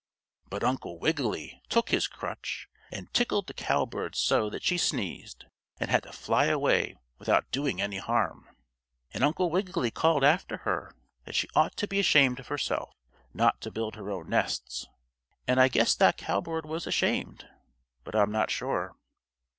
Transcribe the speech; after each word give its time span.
But 0.49 0.63
Uncle 0.63 0.97
Wiggily 0.97 1.61
took 1.69 1.89
his 1.89 2.07
crutch, 2.07 2.67
and 2.91 3.13
tickled 3.13 3.45
the 3.45 3.53
cowbird 3.53 4.15
so 4.15 4.49
that 4.49 4.63
she 4.63 4.75
sneezed, 4.79 5.45
and 5.79 5.91
had 5.91 6.01
to 6.01 6.11
fly 6.11 6.45
away 6.45 6.95
without 7.19 7.51
doing 7.51 7.79
any 7.79 7.99
harm. 7.99 8.49
And 9.13 9.23
Uncle 9.23 9.51
Wiggily 9.51 9.91
called 9.91 10.23
after 10.23 10.57
her 10.65 10.95
that 11.25 11.35
she 11.35 11.47
ought 11.53 11.77
to 11.77 11.87
be 11.87 11.99
ashamed 11.99 12.39
of 12.39 12.47
herself 12.47 12.95
not 13.31 13.61
to 13.61 13.69
build 13.69 13.93
her 13.93 14.09
own 14.09 14.27
nests. 14.27 14.87
And 15.47 15.59
I 15.61 15.67
guess 15.67 15.93
that 15.93 16.17
cowbird 16.17 16.65
was 16.65 16.87
ashamed, 16.87 17.47
but 18.03 18.15
I'm 18.15 18.31
not 18.31 18.49
sure. 18.49 18.95